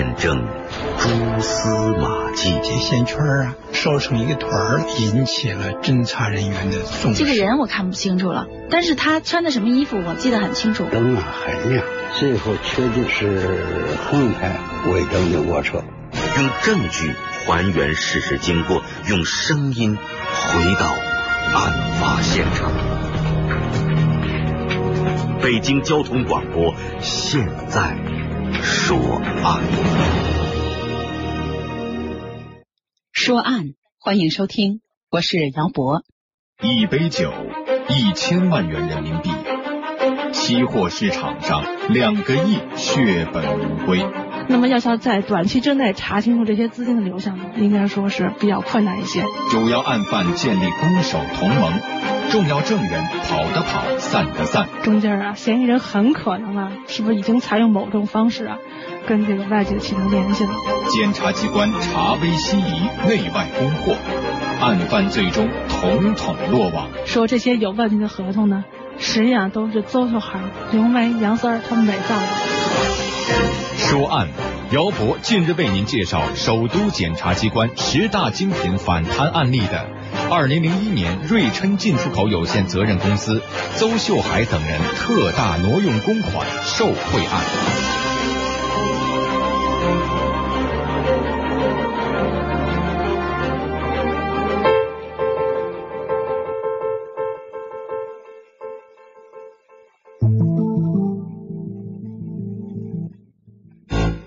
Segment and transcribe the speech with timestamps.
[0.00, 0.42] 验证
[0.98, 2.58] 蛛丝马迹。
[2.62, 7.22] 这线圈啊，烧成一个团儿，引起了侦查人员的重视。
[7.22, 10.86] 这个人我看不清楚了，但是他穿的什么衣服我记得很清楚。
[10.90, 11.84] 灯啊很亮，
[12.18, 13.62] 最后确定是
[14.10, 14.58] 横排
[14.90, 15.84] 尾灯的卧车。
[16.38, 17.14] 用证据
[17.46, 20.86] 还原事实经过，用声音回到
[21.60, 22.72] 案发现场。
[25.42, 27.96] 北京交通广播现在
[28.62, 28.96] 说
[29.42, 29.62] 案。
[33.12, 33.64] 说案，
[33.98, 36.02] 欢迎收听，我是姚博。
[36.62, 37.32] 一杯酒，
[37.88, 39.30] 一千万元人民币，
[40.32, 44.04] 期货市场上两个亿血本无归。
[44.48, 49.24] 那么要想在短期之内查清楚这些资金的流向呢，应该说是比较困难一些。
[49.50, 51.72] 主要案犯建立攻守同盟，
[52.30, 54.68] 重要证人跑的跑，散的散。
[54.82, 58.56] 中间啊，嫌疑人很可能啊，是不是已经采用某种方式啊，
[59.06, 60.50] 跟这个外界取得联系了？
[60.90, 63.96] 检察机关查微西移，内外攻破，
[64.60, 66.88] 案犯最终统统落网。
[67.04, 68.64] 说这些有问题的合同呢，
[68.98, 72.26] 实际上都是邹秀海、刘梅、杨三儿他们伪造的。
[73.76, 74.28] 说案，
[74.70, 79.88] 姚博近日为您介绍首都检察机关十大精品反贪案例的
[80.32, 83.42] 二零零一年瑞琛进出口有限责任公司
[83.76, 87.44] 邹秀海等人特大挪用公款受贿案。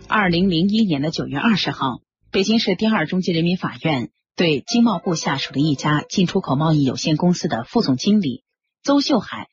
[0.10, 8.44] 二零零一年的九月二十号，北京市第二中级人民法院对经贸部下属的一家进出口贸易有限公司的副总经理
[8.82, 9.48] 邹秀海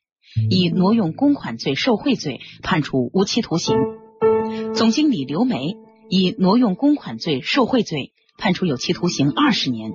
[0.49, 3.75] 以挪用公款罪受贿罪判处无期徒刑，
[4.73, 5.75] 总经理刘梅
[6.09, 9.91] 以挪用公款罪受贿罪判处有期徒刑二十年，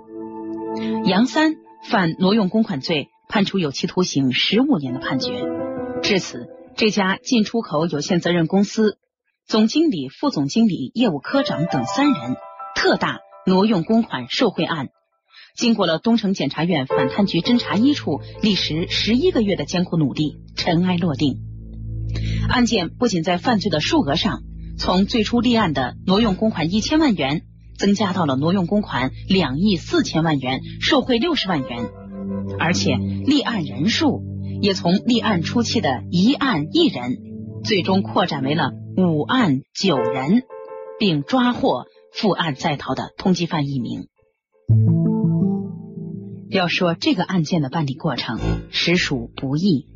[1.04, 5.42] 杨三犯挪用公款罪判处有期徒刑十五年的判决。
[6.02, 6.46] 至此，
[6.76, 8.98] 这家进出口有限责任公司。
[9.46, 12.36] 总经理、副总经理、业务科长等三人
[12.74, 14.88] 特大挪用公款受贿案，
[15.56, 21.38] 经过了东城检察院反贪局侦查一处历时十一个月的艰苦努力，尘埃落定。
[22.48, 24.40] 案件不仅在犯罪的数额上，
[24.76, 27.42] 从最初立案的挪用公款一千万元，
[27.78, 31.88] 增加到了挪用公款两亿四千万元，受贿六十万元，
[32.58, 34.24] 而且立案人数
[34.60, 37.18] 也从立案初期的一案一人，
[37.62, 38.72] 最终扩展为了。
[38.96, 40.42] 五案九人，
[40.98, 41.84] 并抓获
[42.16, 44.08] 负案在逃的通缉犯一名。
[46.48, 48.40] 要说这个案件的办理过程，
[48.70, 49.86] 实属不易。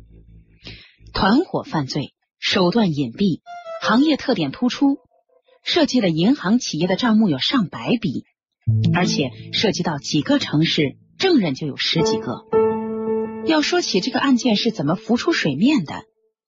[1.13, 3.41] 团伙犯罪手段隐蔽，
[3.81, 4.97] 行业特点突出，
[5.63, 8.25] 涉及了银行企业的账目有上百笔，
[8.93, 12.45] 而且涉及到几个城市，证人就有十几个。
[13.47, 16.03] 要说起这个案件是怎么浮出水面的，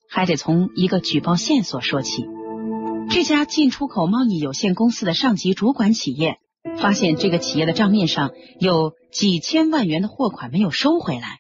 [0.08, 2.24] 还得从一个举报线索说起。
[3.10, 6.38] 这家进出口贸易有限公司的上级主管企业
[6.80, 11.40] 发现，这个企业的账面上有几千万元的货款没有收回来。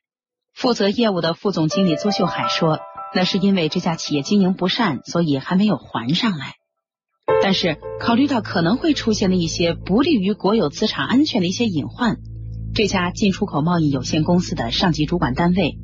[0.54, 2.80] 负责业务的副总经理邹秀海说，
[3.16, 6.54] 那是因为这家企业经营不善，所以还没有还上来。
[7.42, 12.18] 但是考虑到可能会出现的一些不利于国有资产安全的一些隐患，
[12.76, 15.80] 这家进出口贸易有限公司的上级主管单位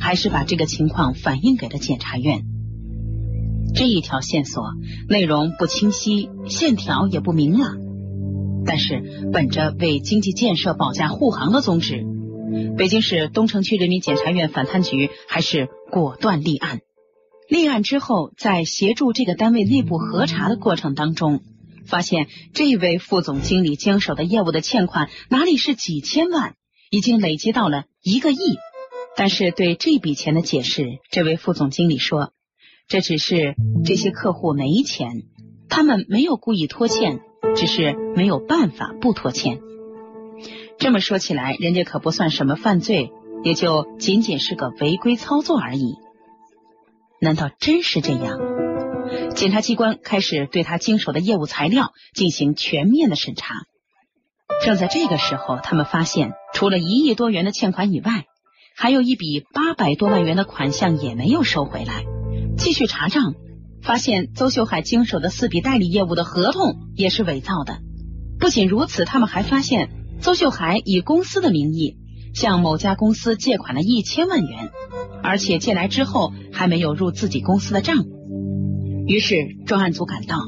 [0.00, 2.53] 还是把这个情况反映给了检察院。
[3.74, 4.62] 这一条线索
[5.08, 7.76] 内容不清晰，线条也不明朗，
[8.64, 12.04] 但是本着为经济建设保驾护航的宗旨，
[12.78, 16.82] 北京市东城区人民检察院反贪局还是果断立案。
[17.48, 21.40] 立案之后，在协助这个单位内部核查的过程当中，
[21.84, 26.54] 发现这位副总经理经手的业务的欠款哪里是几千万，
[26.90, 28.36] 已经累积到了一个亿。
[29.16, 32.30] 但是对这笔钱的解释，这位副总经理说。
[32.86, 35.22] 这只是这些客户没钱，
[35.68, 37.20] 他们没有故意拖欠，
[37.56, 39.60] 只是没有办法不拖欠。
[40.78, 43.10] 这么说起来，人家可不算什么犯罪，
[43.42, 45.94] 也就仅仅是个违规操作而已。
[47.20, 48.38] 难道真是这样？
[49.34, 53.54] 检察机关开始对他经手的业务材料进行全面的审查。
[54.62, 58.24] 正在这个时候，他们发现，除了一亿多元的欠款以外，
[58.76, 62.04] 还有一笔八百多万元的款项也没有收回来。
[62.56, 63.34] 继续查账，
[63.82, 67.78] 发现邹秀海经手的四笔代理业务的合同也是伪造的。
[68.38, 69.90] 不仅如此，他们还发现
[70.20, 71.96] 邹秀海以公司的名义
[72.34, 74.70] 向某家公司借款了一千万元，
[75.22, 78.04] 而且借来之后还没有入自己公司的账。
[79.06, 79.36] 于是
[79.66, 80.38] 专案组赶到，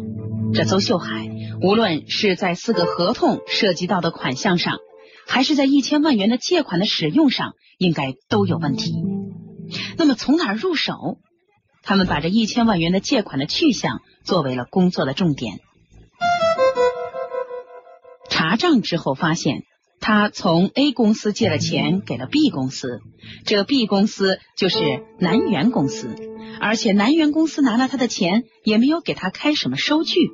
[0.55, 1.29] 这邹秀海
[1.61, 4.79] 无论是在四个合同涉及到的款项上，
[5.27, 8.95] 还是在一千万元的借款的使用上，应该都有问题。
[9.99, 11.19] 那么从哪儿入手？
[11.87, 15.61] 他们把这一千万元的借款的去向作为了工作的重点。
[18.29, 19.63] 查账之后发现，
[20.01, 23.01] 他从 A 公司借了钱给了 B 公司，
[23.45, 26.15] 这 B 公司就是南源公司，
[26.61, 30.31] 而且南源公司拿了他的钱也没有给他开什么收据，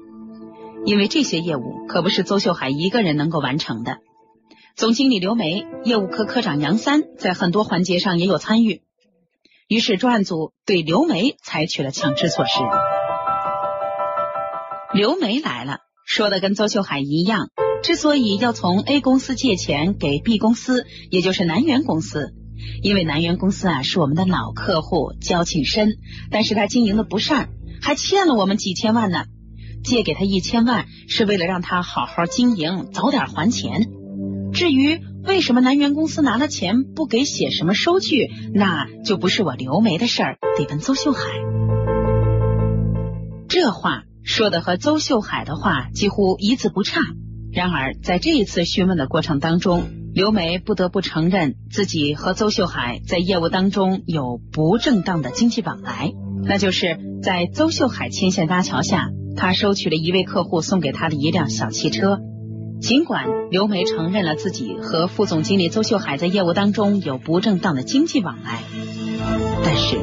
[0.87, 3.99] 因为这些业务可不是邹秀海一个人能够完成的。
[4.75, 8.81] 总经理刘梅、业务科科长杨三在很多环节上也有参与。
[9.69, 12.53] 于是专案组对刘梅采取了强制措施。
[14.95, 17.49] 刘梅来了，说的跟邹秀海一样。
[17.83, 22.33] 之所以要从 A 公司借钱给 B 公司，也就是南源公司，
[22.83, 25.97] 因为南源公司啊是我们的老客户，交情深，
[26.31, 27.49] 但是他经营的不善，
[27.81, 29.25] 还欠了我们几千万呢。
[29.83, 33.89] 借给他一千万，是为了让他好好经营，早点还钱。
[34.53, 41.23] 至于为什么南源公司拿了钱不给写什么收据，那就不是我刘梅的事儿，得问邹秀海。
[43.49, 47.01] 这话说的和邹秀海的话几乎一字不差。
[47.53, 56.13] 然而在这一次询问的过程当中，刘梅不得不承认自己和邹秀海在业务当中有不正当的经济往来，
[56.45, 62.21] 那就是在邹秀海牵线搭桥下，他收取了一位客户送给他的一辆小汽车。
[62.83, 68.65] 尽管刘梅承认了自己和副总经理邹秀海在业务当中有不正当的经济往来，
[69.65, 70.01] 但是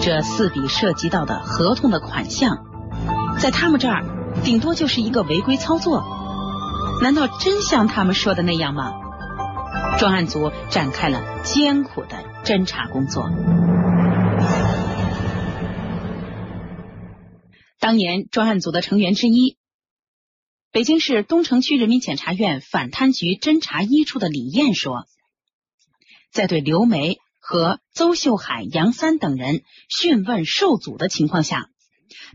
[0.00, 2.64] 这四笔涉及到的合同的款项，
[3.38, 4.06] 在他们这儿
[4.42, 6.02] 顶多就是一个违规操作。
[7.02, 8.92] 难道真像他们说的那样吗？
[9.98, 13.28] 专案组展开了艰苦的侦查工作。
[17.78, 19.58] 当年专案组的成员之一。
[20.74, 25.06] 北京市东城区人民检察院反贪局侦查一处的李艳说，
[26.32, 31.70] 在对刘梅和邹秀海、杨三等人讯问受阻的情况下，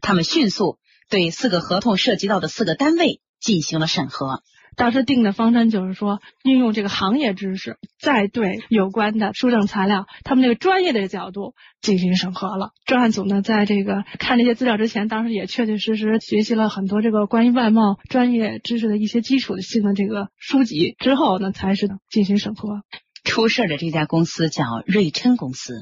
[0.02, 4.42] 他们迅速对四个合同涉及到的四个单位进行了审核。
[4.80, 12.72] 当时定的方针就是说，运用这个行业知识，再对有关的书证材料，他们那个专业的角度进行审核了。
[12.86, 22.84] 专案组呢，在这个看这些资料之前，当时也确确实实学习了很多这个关于外贸专业知识的一些基础性的这个书籍之后呢，才是进行审核。
[23.26, 25.74] 出事的这家公司叫瑞琛公司，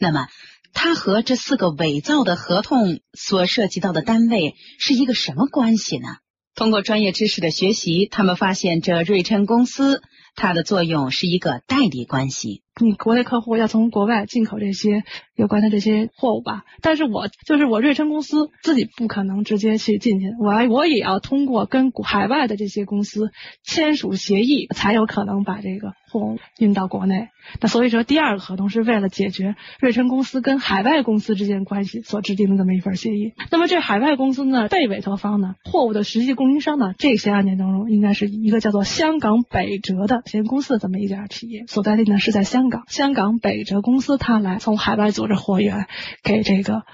[0.00, 0.26] 那么
[0.72, 6.08] 它和这四个伪造的合同所涉及到的单位是一个什么关系呢？
[6.54, 10.02] 通过专业知识的学习，他们发现这瑞琛公司
[10.34, 12.62] 它的作用是一个代理关系。
[12.80, 15.04] 你国内客户要从国外进口这些
[15.34, 23.30] 有关的这些货物吧，但是我就是我瑞琛公司自己不可能直接去进去，我我也要通过跟海外的这些公司
[23.62, 25.92] 签署协议，才有可能把这个。
[26.12, 27.28] 货物运到国内，
[27.58, 33.32] 那所以说第二个合同是为了解决瑞琛公司跟海外公司之间关系所制定的这么一份协议。
[33.50, 42.84] 那么这海外公司呢，被委托方呢，货物的实际供应商呢，这些案件当中应该是一个叫做香港北哲的有限公司的这么一家企业，所在地呢是在香香港。
[42.88, 45.88] 香港北哲公司他来从海外组织货源
[46.22, 46.84] 给这个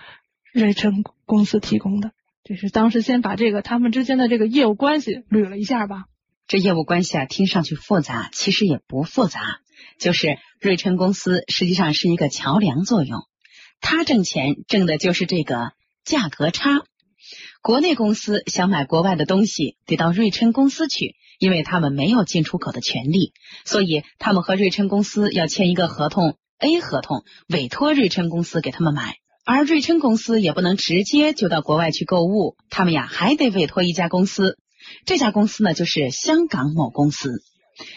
[0.52, 2.12] 瑞琛公司提供的，
[2.42, 6.04] 这是当时先把这个他们之间的这个业务关系捋了一下吧。
[6.46, 9.40] 这业务关系啊，听上去复杂，其实也不复杂。
[9.98, 13.20] 就是瑞琛公司实际上是一个桥梁作用，
[13.80, 15.72] 他挣钱挣的就是这个
[16.04, 16.82] 价格差。
[17.60, 23.32] 国内公司想买国外的东西，得到瑞琛公司去，因为他们没有进出口的权利，
[23.64, 29.16] 所以他们和瑞琛公司要签一个合同 A 合同，委托瑞琛公司给他们买。
[29.44, 34.58] 而瑞琛公司也不能直接就到国外去购物，他们呀还得委托一家公司。
[35.04, 37.42] 这家公司呢，就是香港某公司。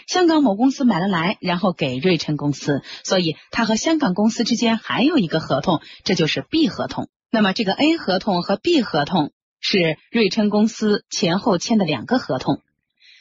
[0.07, 7.09] 香港某公司买了来，然后给瑞琛公司，所以他和香港公司之间还有一个合同，这就是 B 合同。
[7.31, 12.61] 那么这个 A 合同和 B 合同是瑞琛公司前后签的两个合同，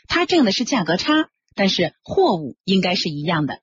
[0.09, 3.61] 他挣的是价格差，但是货物应该是一样的。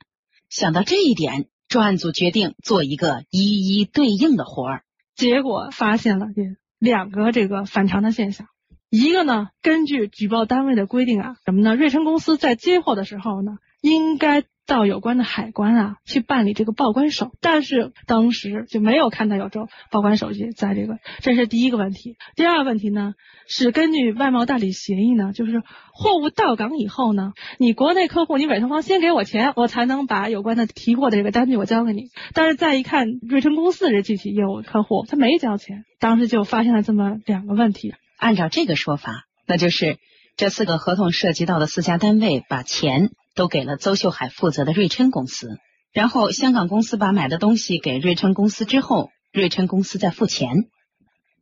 [0.50, 4.84] 想到这一点，专案组决定做一个一一对应的活儿，
[5.16, 6.44] 结果发现了这
[6.80, 8.48] 两个这个反常的现象。
[8.90, 11.76] 一个呢，根据举报单位的规定啊，什么呢？
[11.76, 22.18] 瑞琛公司在接货的时候呢，应该到有关的海关啊去办理这个报关手，但是当时就没有看到有这报关手续在这个，这是第一个问题。
[22.36, 23.14] 第二个问题呢，
[23.48, 32.10] 是根据外贸代理协议呢，就是货物到港以后呢，你国内客户你委托方先给我钱，我才能把有关的提货的这个单据我交给你。
[32.34, 37.96] 但是再一看瑞成公司这具体业务客户，他没交钱，当时就发现了这么两个问题。
[38.18, 39.98] 按照这个说法，那就是
[40.36, 45.60] 这四个合同涉及到的四家单位把钱都给了邹秀海负责的瑞琛公司，
[45.94, 50.50] 然后香港公司把买的东西给瑞琛公司之后，瑞琛公司再付钱。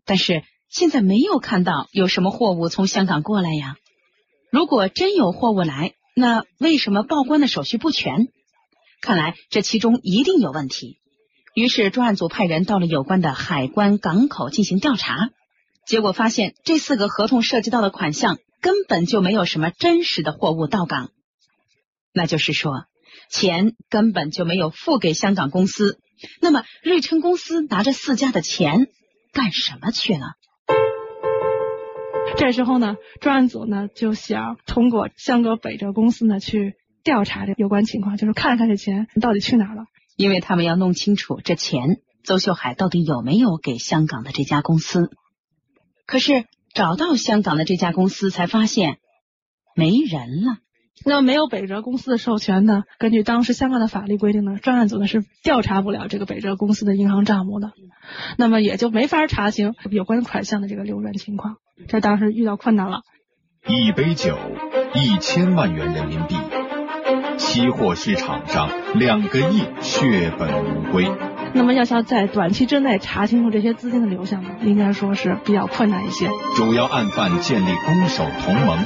[0.05, 3.77] 但是现在没有看到有什么货物从香港过来呀。
[4.51, 8.27] 如果真有货物来，那为什么报关的手续不全？
[9.01, 10.97] 看来这其中一定有问题。
[11.53, 15.29] 于是专案组派人到了有关的海关港口进行调查，
[15.87, 21.11] 结果发现这四个合同涉及到的款项根本就没有什么真实的货物到港，
[22.15, 22.85] 那就是说
[23.29, 25.99] 钱根本就没有付给香港公司。
[26.41, 28.87] 那么瑞琛公司拿着四家的钱
[29.33, 30.35] 干什么去了？
[32.37, 39.83] 这时候呢，专案组呢就想通过香港北辙公司呢去调查这有关情况，就是看看这钱到底去哪儿了。
[40.15, 45.11] 因为他们要弄清楚这钱邹秀海到底有没有给香港的这家公司。
[46.05, 48.99] 可是找到香港的这家公司，才发现
[49.75, 50.59] 没人了。
[51.03, 52.83] 那没有北哲公司的授权呢？
[52.97, 57.73] 根据当时香港的法律规定呢，专案组呢是调查不了这个北哲公司的银行账目的，
[58.37, 61.57] 那么也就没法查清有关款项的这个流转情况。
[61.87, 63.01] 这当时遇到困难了。
[63.67, 64.37] 一杯酒，
[64.93, 66.35] 一千万元人民币。
[67.37, 71.34] 期货市场上两个亿血本无归。
[71.57, 76.29] 那么要想在短期之内查清楚这些资金的流向呢，应该说是比较困难一些。
[76.57, 78.77] 主要案犯建立攻守同盟，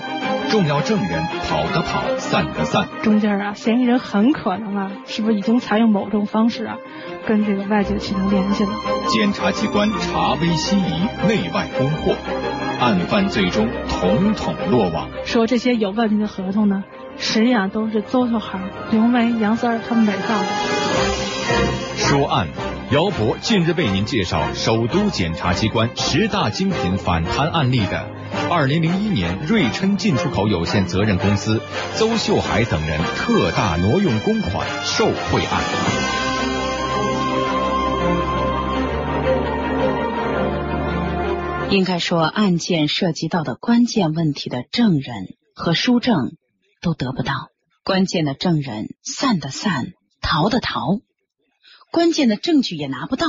[0.51, 2.87] 重要证人跑的跑，散的散。
[3.01, 6.77] 中间啊，嫌疑人很可能啊，是不是已经采用某种方式啊，
[7.27, 8.69] 跟这个外界取得联系了？
[9.07, 12.15] 检察机关查微西疑，内外攻获，
[12.79, 15.09] 案犯最终统统落网。
[15.25, 16.83] 说这些有问题的合同呢？
[17.17, 18.59] 实际上都是邹秀海、
[18.91, 20.78] 刘梅、杨三儿他们伪造的。
[21.97, 22.47] 说案，
[22.91, 28.07] 姚博近日为您介绍首都检察机关十大精品反贪案例的
[28.49, 31.61] 二零零一年瑞琛进出口有限责任公司
[31.95, 35.63] 邹秀海等人特大挪用公款受贿案。
[41.69, 46.33] 应该说，案件涉及到的关键问题的证人和书证。
[46.81, 47.49] 都得不到
[47.83, 49.87] 关键的证人，散的散，
[50.21, 51.01] 逃的逃，
[51.91, 53.25] 关键的证据也拿不到，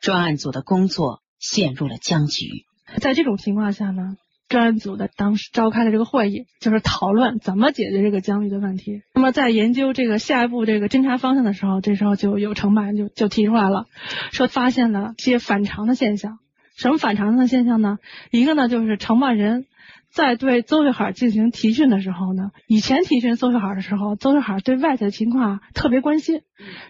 [0.00, 2.64] 专案组的工作陷入了僵局。
[2.98, 4.16] 在这种情况下呢，
[4.48, 9.02] 专案组的当时召开的这个会议，就是讨论怎么解决这个僵局的问题。
[9.14, 13.86] 那么在研究这个下一步这个侦查方向的时候，这时候就有承办人就就提出来了，
[14.32, 16.38] 说发现了些反常的现象。
[16.76, 17.98] 什么反常的现象呢？
[18.30, 19.66] 一个呢就是承办人。
[20.14, 26.42] 在对邹秀海进行提讯的时候呢，以前提讯邹秀海的时候，邹秀海对外界的情况特别关心，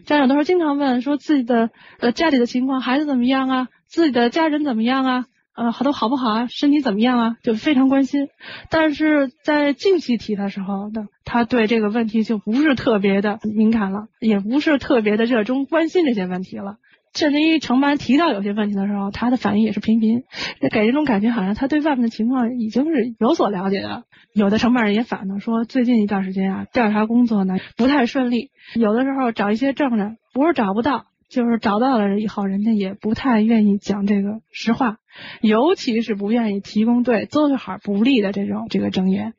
[0.04, 5.25] 家长都是经常问说自己的呃家里的情况，孩子怎么样啊，自己的家人怎么样啊，
[5.57, 8.28] 呃好都好不好啊，身体怎么样啊，就非常关心。
[8.69, 16.76] 但是在近期提的时候呢，他对这个问题就不是特别的敏感了，也不是特别的热衷关心这些问题了。
[17.14, 20.25] 甚至于承办提到有些问题的时候，他的反应也是频频，
[20.73, 24.02] 给这种感觉好像他对外面的情况已经是有所了解的。
[24.33, 34.97] 有的承办人也反映说，最近一段时间啊，调查工作呢不太顺利，有的时候找一些证人，不是找不到，就是找到了以后，人家也不太愿意讲这个实话，
[35.40, 39.35] 尤其是不愿意提供对邹秀海不利的这种这个证言。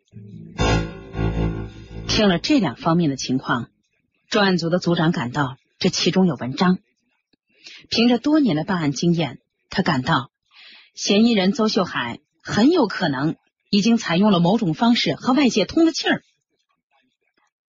[2.07, 3.67] 听了这两方面的情况，
[4.29, 6.77] 专案组的组长感到这其中有文章。
[7.89, 9.39] 凭着多年的办案经验，
[9.69, 10.29] 他感到
[10.93, 13.35] 嫌疑人邹秀海很有可能
[13.69, 16.21] 已经采用了某种方式和外界通了气儿。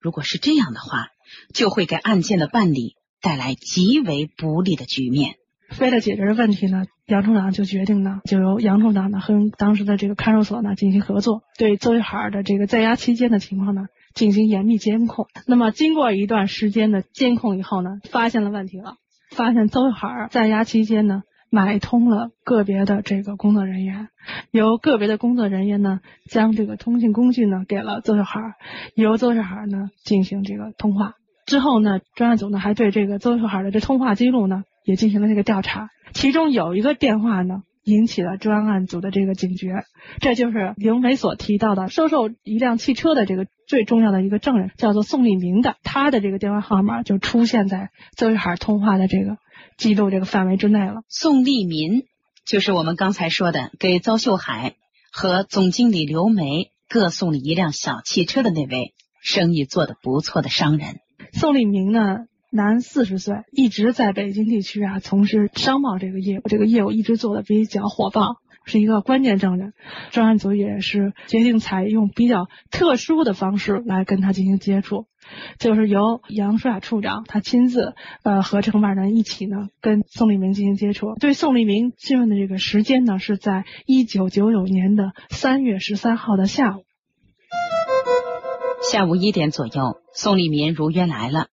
[0.01, 1.09] 如果是这样的话，
[1.53, 5.35] 就会给案件的办理带来极为不利的局面。
[5.81, 15.27] 为了解决这问题呢，杨处长就决定呢，就由杨处长呢和当时的这个看守所呢进行合作，对邹秀海的这个在押期间的情况呢进行严密监控。
[15.47, 18.95] 那么经过一段时间的监控以后呢，发现了问题了。
[19.37, 24.09] 发现邹海在押期间呢，买通了个别的这个工作人员，
[24.51, 26.01] 由个别的工作人员呢，
[26.31, 28.41] 将这个通信工具呢给了邹海，
[28.95, 31.13] 由邹海呢进行这个通话。
[31.45, 37.63] 之后呢，专案组呢还对这个邹海的这通话记录呢也进行了这个调查，其中有一个电话呢。
[37.87, 39.85] 引起了专案组的这个警觉，
[40.21, 49.39] 这就是刘梅所提到的收受一辆汽车的这个最重要的一个证人，叫做宋立明的，他的这个电话号码就出现在邹玉海通话的这个
[49.77, 51.03] 记录这个范围之内了。
[51.09, 52.03] 宋立民
[52.45, 54.75] 就是我们刚才说的给邹秀海
[55.13, 60.97] 和总经理刘梅各送了一辆小汽车的那位生意做得不错的商人。
[61.33, 62.27] 宋立明呢？
[62.51, 68.37] 男，四十岁，一直在北京地区啊从事商贸这个业务，这个业务一直做的比较火爆。
[68.69, 69.75] 是一个关键证人。
[70.11, 75.07] 专案组也是决定采用比较特殊的方式来跟他进行接触，
[75.61, 81.15] 就是由杨帅处长他亲自呃和承办人一起呢跟宋立明进行接触。
[81.21, 86.83] 对宋立明讯问的这个时间呢是在一九九九年的三月十三号的下午。
[88.91, 91.47] 下午一点左右，宋立民如约来了。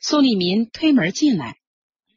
[0.00, 1.56] 宋立民推门进来，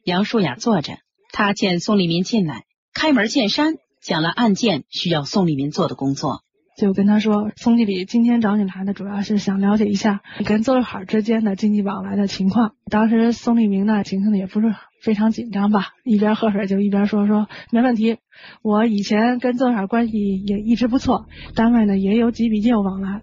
[0.04, 0.98] 杨淑雅坐着。
[1.32, 6.42] 他见宋立民进来，开门见山讲了案件需要宋立民做的工作，
[6.76, 18.18] 就跟他说：“宋经理今天找你来的，主要是想了解一下你跟邹玉海之间的经济往来的情况。”当时宋立明呢，情绪呢也不是非常紧张吧，一边喝水就一边说：“说没问题，
[18.62, 23.22] 我以前跟邹玉海关系也一直不错，单位呢也有几笔业务往来。”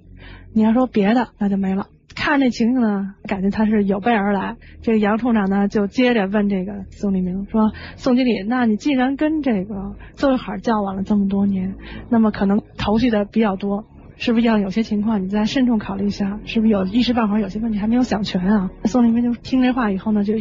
[0.54, 1.88] 你要说别的，那就没了。
[2.20, 4.58] 看这情形呢，感觉他是有备而来。
[4.82, 11.76] 这个杨处长呢，就接着问这个宋立明说：“宋经理，那你既然跟这个邹玉海交往了这么多年，
[12.10, 13.86] 那么可能头绪的比较多，
[14.18, 16.40] 是不是要有些情况你再慎重考虑一下？
[16.44, 20.34] 是不是有一时半会儿有些问题还没有想全啊？”宋立明就听这话以后呢，就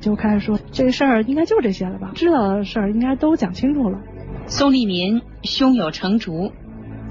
[0.00, 2.12] 就开始说：“这事儿应该就这些了吧？
[2.14, 3.98] 知道的事儿应该都讲清楚了。”
[4.46, 6.52] 宋立民胸有成竹，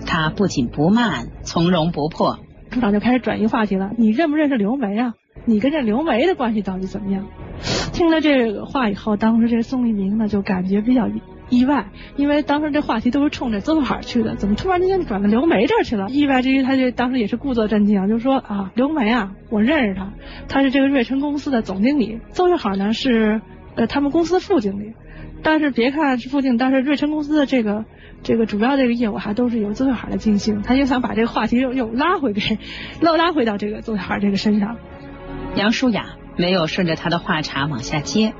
[0.05, 2.39] 他不紧不慢，从容不迫。
[2.73, 3.91] 处长就开始转移话题了。
[3.97, 5.13] 你认不认识刘梅啊？
[5.45, 7.25] 你跟这刘梅的关系到底怎么样？
[7.93, 11.07] 听了这个话以后，当时这宋立明呢就感觉比较
[11.49, 16.07] 意外，因为当时这话题都是冲着邹海去的，怎么突然之间转到刘梅这儿去了？
[16.09, 20.13] 意外之余，他就当时也是故作镇静，就说啊，刘梅啊，我认识他，
[20.47, 23.41] 他是这个瑞辰公司的总经理，邹玉海呢是
[23.75, 24.93] 呃他们公司副经理。
[25.43, 27.85] 但是别看是附近，当时瑞辰公司的这个
[28.23, 30.62] 这个主要这个业务还都是由邹小海来进行。
[30.62, 32.57] 他又想把这个话题又又拉回给，
[33.01, 34.77] 又拉回到这个邹小海这个身上。
[35.55, 38.33] 杨舒雅没有顺着他的话茬往下接，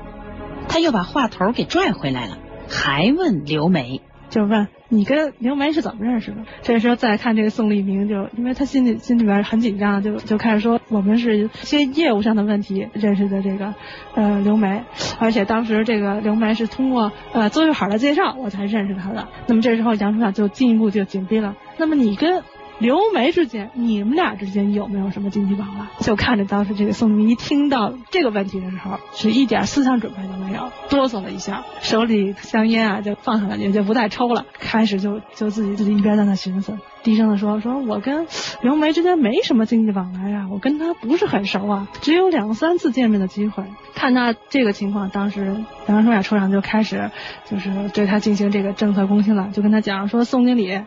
[0.68, 4.00] 他又把话头给拽回来了，还问刘梅。
[4.30, 6.38] 就问你跟刘梅是怎么认识的？
[6.62, 13.74] 这时候再看这个宋立明，就因为他心里心里边很紧张，就就开始说我们是一些业务上的问题认识的这个
[14.14, 14.84] 呃刘梅，
[15.18, 19.28] 而且当时这个刘梅是通过呃邹玉海的介绍我才认识他的。
[19.46, 22.42] 那么这时候杨处长就进一步就紧逼了，那么你跟。
[22.78, 25.86] 刘梅之间，你们俩之间有没有什么经济往来？
[26.00, 36.76] 就看着当时这个宋明一听到这个问题的时候，是一点思想准备都没有，哆嗦了一下，手里香烟啊就放下了，也就不再抽了，开始就就自己自己一边在那寻思。
[37.04, 38.26] 低声的说：“说我跟
[38.62, 43.62] 刘梅之间没什么经济往来啊，我跟她不是很熟啊，只有两三次见面的机会。
[43.94, 45.54] 看他这个情况，当时
[45.86, 47.10] 杨双雅处长就开始
[47.48, 50.80] 就是对他进行这个政策攻心了，就跟他讲说：宋经理，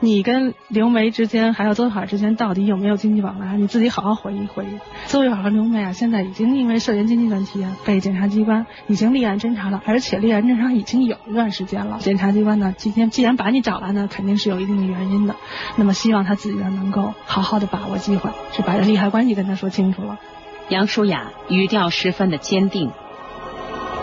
[0.00, 3.56] 你跟刘梅之间还有邹海之间到底有没有经济往来？
[3.56, 4.78] 你自己好好回忆回忆。
[5.06, 11.98] 邹玉海和刘梅啊，现在已经因为涉嫌经济问题，被检察机关已经立案侦查了，而且立案侦查已经有一段时间了。
[12.00, 15.34] 检察机关呢，今天既然把你找来呢，肯定是有一定的原因的。”
[15.76, 20.18] 那么希望他自己呢能够好好的把握机会，去把这利害关系跟他说清楚了。
[20.68, 22.90] 杨舒雅语调十分的坚定，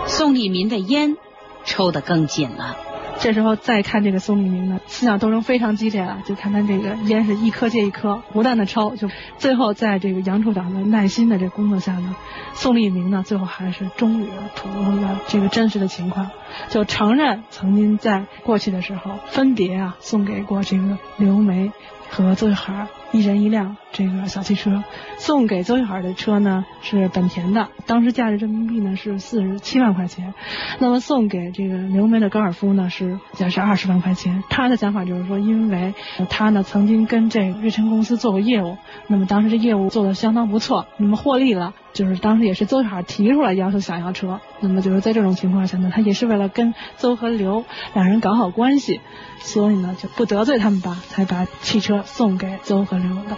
[0.05, 1.17] 宋立民的烟
[1.65, 2.77] 抽得更紧了。
[3.21, 12.15] 这时候再看这个宋立明呢，思想斗争非常激烈啊，就看他这个烟是一颗接一颗，不断的抽，就最后在这个杨处长的耐心的这工作下呢，
[12.53, 16.31] 宋立明呢最后还是终于吐露了这个真实的情况，
[16.69, 21.71] 就承认曾经在过去的时候分别啊送给过这个刘梅
[22.11, 22.87] 和邹玉海。
[23.13, 24.85] 一人一辆这个小汽车，
[25.17, 30.33] 送给邹玉海的车呢是本田的，当时价值人民币呢是四十七万块钱。
[30.79, 34.45] 那么送给这个刘梅的高尔夫呢是价值二十万块钱。
[34.49, 35.93] 他的想法就是说，因为
[36.29, 44.39] 他呢曾经跟这瑞辰公司做过业务，那么当时这业务做的相当不错，那么获利了，就是当时也是邹玉海提出来要求想要车。
[44.61, 49.01] 那么就是在这种情况下呢，他也是为了跟邹和刘两人搞好关系。
[49.39, 53.37] 所以呢，就不得罪他们吧，才把汽车送给邹和刘的。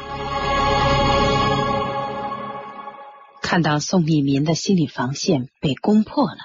[3.42, 6.38] 看到宋立民的心理防线被攻破了，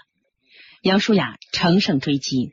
[0.82, 2.52] 杨舒雅乘胜追击。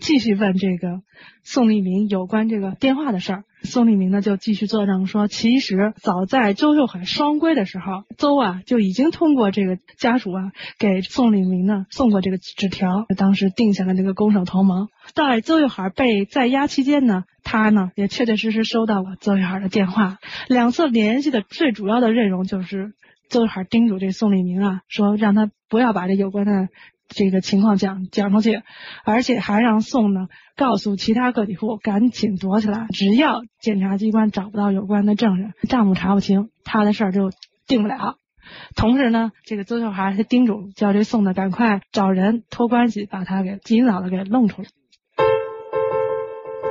[0.00, 1.02] 继续问这个
[1.44, 14.88] 宋立明有关这个电话的事儿，宋立明呢就继续作证说，其实早在周秀海双规的时候，邹啊就已经通过这个家属啊给宋立明呢送过这个纸条，当时定下了这个攻守同盟。
[15.14, 22.94] 在邹秀海被在押期间呢，他呢也确确实实收到了邹秀海的电话，两次联系的最主要的内容就是
[23.28, 26.68] 邹秀海叮嘱这宋立明啊，说让他不要把这有关的。
[27.12, 28.62] 这个情况讲讲出去，
[29.04, 37.30] 而且还让宋呢告诉其他个体户赶紧躲起来，只要检察机关找不到有关的证人，账目查不清，他的事儿就
[37.66, 38.16] 定不了。
[38.76, 44.68] 同时呢，这个邹秀华还叮嘱叫这宋呢赶快找人托关系把他给尽早的给弄出来。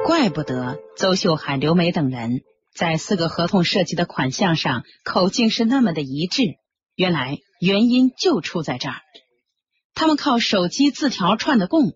[0.05, 2.41] 怪不得邹秀海、刘梅等人
[2.73, 6.43] 在四个合同涉及的款项上口径是那么的一致。
[6.95, 8.95] 原来原因就出在这儿，
[9.99, 11.91] 他们靠手机字条串的供。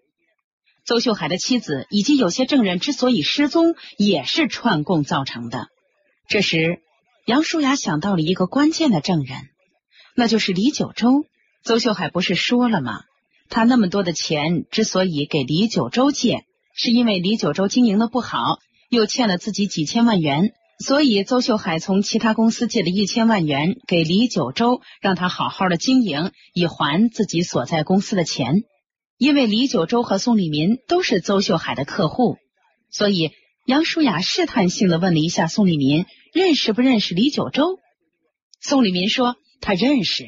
[0.83, 5.69] 邹秀海的妻子以及有些证人之所以失踪，也是串供造成的。
[6.27, 6.81] 这时，
[7.25, 9.37] 杨淑雅想到了一个关键的证人，
[10.17, 11.23] 那就是李九州。
[11.63, 13.03] 邹秀海不是说了吗？
[13.47, 16.43] 他那么多的钱之所以给李九州借，
[16.75, 28.63] 是因为李九州经营的不好，又欠了自己几千万元，所以邹秀海从其他公司借了一千万元给李九州，让他好好的经营，以还自己所在公司的钱。
[29.17, 32.37] 因为李九州和宋立民都是邹秀海的客户，
[32.89, 33.31] 所以
[33.65, 37.79] 杨舒雅试探性的问了一下宋立民，认识不认识李九州？
[38.59, 40.25] 宋立民说他认识。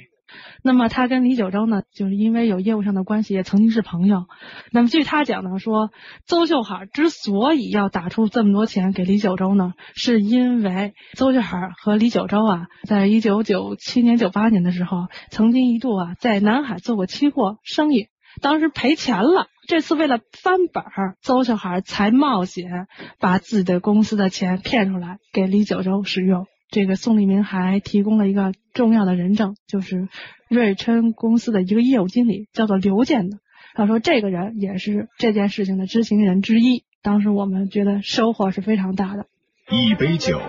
[0.68, 4.26] 那么他跟李九州呢，就是因为有业务上的关系，也曾经是朋友。
[4.72, 5.92] 那么据他讲呢，说
[6.26, 18.08] 邹秀海之所以要打出这么多钱给李九州呢，是因为邹秀海和李九州啊，在一九九七年、九八年的时候，曾经一度啊在南海做过期货生意。
[18.42, 22.88] 当时赔钱了，这次为了翻本儿，邹小海才冒险
[23.20, 26.48] 把自己的公司的钱骗出来给李九州使用。
[26.76, 30.10] 这个宋立明还提供了一个重要的人证，就是
[30.50, 33.38] 瑞琛公司的一个业务经理，叫做刘建的。
[33.76, 36.84] 他说这个人也是这件事情的知情人之一。
[37.02, 39.26] 当时我们觉得收获是非常大的。
[39.72, 40.42] 一杯酒，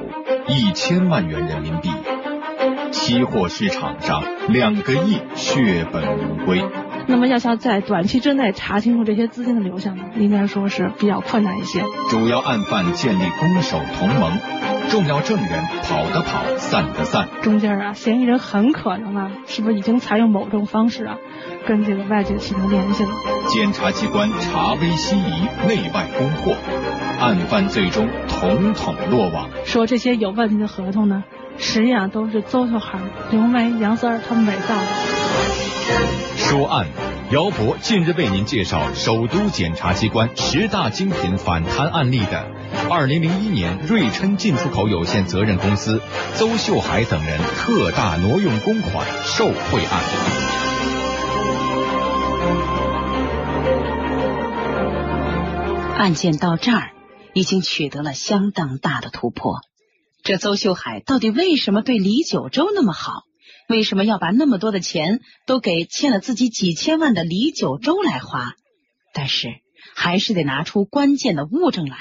[0.49, 1.91] 一千万元人民币，
[2.91, 6.61] 期货市场上两个亿血本无归。
[7.07, 11.85] 那么要想在短期之内查清楚这些资金的流向呢，应该说是比较困难一些。
[12.11, 14.33] 主要案犯建立攻守同盟，
[14.88, 17.29] 重要证人跑的跑，散的散。
[17.42, 21.16] 中间啊，嫌疑人很可能啊，是不是已经采用某种方式啊，
[21.66, 23.11] 跟这个外界取得联系了？
[23.49, 26.55] 检察机关查微西移，内外攻破，
[27.20, 29.49] 案犯最终统统落网。
[29.64, 31.25] 说这些有问题的合同呢，
[31.59, 32.99] 实际上都是邹秀海、
[33.31, 34.83] 刘梅、杨三儿他们伪造的。
[36.37, 36.87] 说案，
[37.33, 42.49] 姚博近日为您介绍首都检察机关十大精品反贪案例的
[42.89, 46.01] 二零零一年瑞琛进出口有限责任公司
[46.37, 50.03] 邹秀海等人特大挪用公款受贿案。
[55.99, 56.93] 案件到这儿
[57.35, 59.57] 已经取得了相当大的突破，
[60.23, 63.25] 这邹秀海到底为什么对李九州那么好？
[63.69, 68.55] 为什么要把那么多的钱都给欠了自己几千万的李九州来花？
[69.13, 69.49] 但是
[69.95, 71.97] 还是得拿出关键的物证来。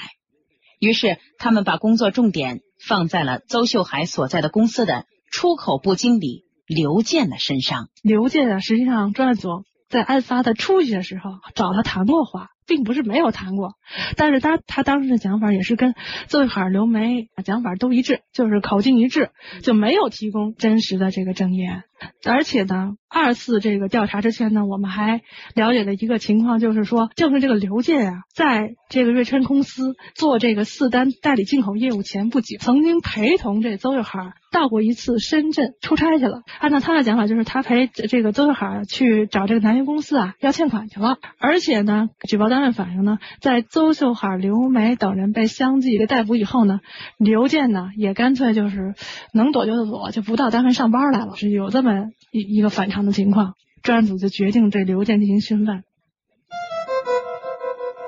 [0.78, 7.88] 于是他们把工作重点放在了邹秀海所在的公司的出口部经理刘健的身上。
[8.02, 12.50] 刘健啊，实际上专案组在案发的初期的时候找他谈过话。
[12.66, 13.74] 并不是没有谈过，
[14.16, 15.94] 但是他他当时的讲法也是跟
[16.28, 19.30] 邹玉海、刘梅讲法都一致，就是口径一致，
[19.62, 21.84] 就没有提供真实的这个证言。
[22.26, 25.22] 而且呢，二次这个调查之前呢，我们还
[25.54, 36.42] 了解了一个情况，就是说，正是这个刘健啊，在这个瑞琛公司做这个四单代理进口业务前不久，曾经陪同这邹玉海到过一次深圳出差去了。
[36.60, 41.16] 按照他的讲法，就是他陪这个邹玉海去找这个南云公司啊要欠款去了。
[41.38, 46.80] 而且呢，举报单位反映呢，在邹秀海、刘梅等人被相继给逮捕以后呢，
[47.18, 48.94] 刘健呢也干脆就是
[49.32, 52.06] 能躲就躲，就不到单位上班来了，是有这么。
[52.32, 55.84] 一一个反常的情况，专案组就决定对刘健进行讯问。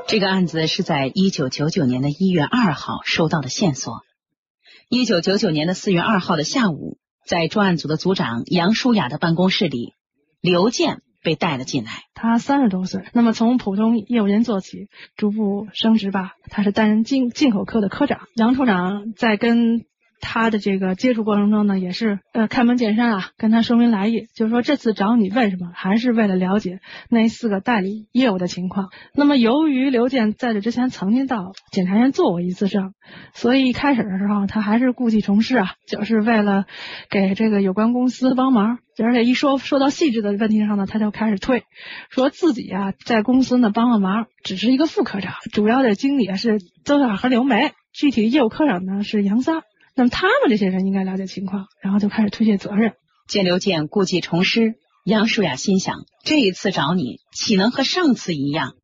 [0.06, 4.02] 这个案子是在一九九九年的一月二号收到的线索。
[4.90, 9.94] 一九九九年的四月二号的下午，在专案组的组长杨舒雅的办公室里，
[10.42, 11.90] 刘健被带了进来。
[12.14, 16.32] 他三十多岁，那么从普通业务员做起，逐步升职吧。
[16.48, 18.20] 他是担任进进口科的科长。
[18.34, 19.84] 杨处长在跟。
[20.20, 28.88] 他的这个接触过程中呢，也是呃开门见山啊，跟他说明来意，就是说这次找你为什么，还是为了了解那四个代理业务的情况。
[29.14, 32.94] 那么由于刘健在这之前曾经到检察院做过一次证，
[33.34, 36.66] 所以一开始的时候他还是故技重施啊，就是为了
[37.10, 38.78] 给这个有关公司帮忙。
[39.00, 41.62] 而且一说说到细致的问题上呢，他就开始退，
[42.10, 49.62] 说自己啊在公司呢帮了忙，只是一个副科长，主要的经理啊是邹小和刘梅，具体业务科长呢是杨三。
[49.98, 52.92] 那么他们这些人应该了解情况，然后就开始推卸责任。
[53.26, 58.74] 见刘健故技重施，杨淑雅心想：这一次找你，岂能和上次一样？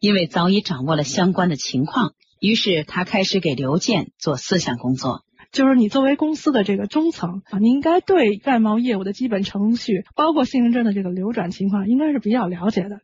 [0.00, 5.22] 因为早已掌握了相关的情况，于是他开始给刘健做思想工作。
[5.56, 13.00] 就是你作为公司的这个中层啊，你应该对外贸业务的基本程序，包括信用证的这个流转情况，应该是比较了解的。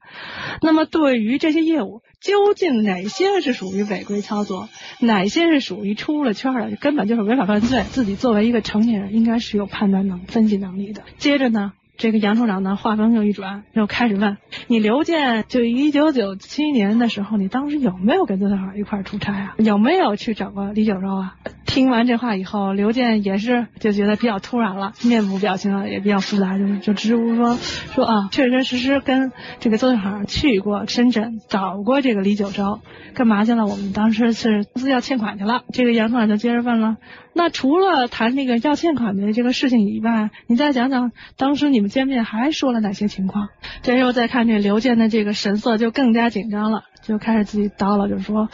[0.60, 4.68] 那么对于这些业务，究竟哪些是属于违规操作，
[5.00, 11.04] 哪些是属于出了圈儿的，根本就是违法犯罪，自己作为一个成年人，应该是有判断能、分析能力的。
[11.16, 11.72] 接着呢。
[11.96, 19.54] 这个杨处长呢，话锋又一转，又开始问你刘健，就一九九七年的时候，你当时有没有跟周小海一块出差啊？
[19.58, 21.36] 有没有去找过李九州啊？
[21.64, 32.80] 听完这话以后，刘健也是就觉得比较突然了，面部表情啊也比较复杂，就就支吾说说啊，确确实实跟这个邹小海去过深圳，找过这个李九州，
[33.14, 33.66] 干嘛去了？
[33.66, 35.62] 我们当时是公司要欠款去了。
[35.72, 36.96] 这个杨处长就接着问了，
[37.32, 41.92] 那除了谈那个要欠款的这个事情以外，你再讲讲当时你们。
[41.92, 43.50] 见面还说了哪些情况？
[43.82, 48.48] 这时候再看这刘健的这个神色就更加紧张了，就开始自己叨唠，就是说，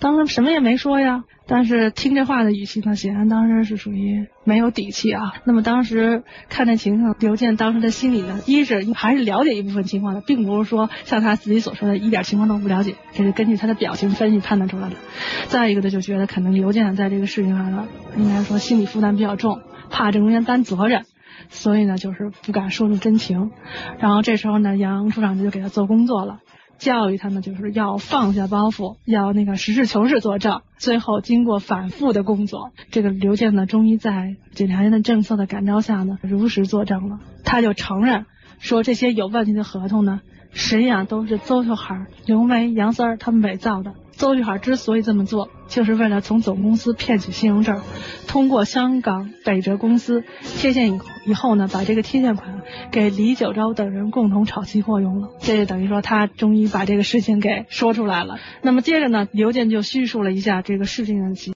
[0.00, 1.24] 当时什么也没说呀。
[1.46, 5.32] 但是听这话的语气呢，显然当时是属于没有底气啊。
[5.42, 14.94] 那么当时看这情况，刘健当时的心里呢，一是还是了解一部分情况的，并不是说像他自己所说的一点情况都不了解，这是根据他的表情分析判断出来的。
[15.48, 19.60] 再一个呢，就觉得可能刘健在这个事情上呢，应该说心理负担比较重，
[19.90, 21.02] 怕这中间担责任。
[21.48, 23.50] 所以呢，就是不敢说出真情。
[23.98, 26.38] 然后这时候呢，杨处长就给他做工作了，
[26.80, 30.62] 教育他们，就是要放下包袱，要那个实事求是作证。
[30.78, 37.20] 最后经过反复的工作，这个刘健呢，终于在检察院的政策的感召下呢，如实作证了。
[37.44, 38.24] 他就承认
[38.60, 43.92] 说，这些有问题的合同呢，实际上都是邹秀海、刘梅、杨三儿他们伪造的。
[44.20, 47.80] 邹玉海之所以这么做，就是为了从总公司骗取信用证，
[48.28, 52.60] 通过香港北哲公司贴现以以后呢，把这个贴现款
[52.92, 55.30] 给李九昭等人共同炒期货用了。
[55.40, 58.38] 这就等于说他终于把这个事情给说出来了。
[58.60, 61.48] 那么接着呢，刘健就叙述了一下这个事情的起。